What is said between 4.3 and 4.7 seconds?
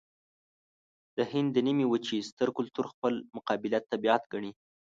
ګڼي.